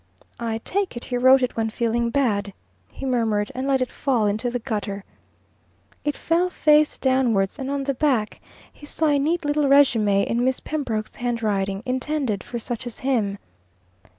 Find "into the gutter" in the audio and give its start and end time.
4.25-5.03